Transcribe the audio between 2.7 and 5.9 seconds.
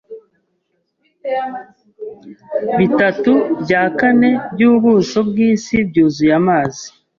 Bitatu bya kane byubuso bwisi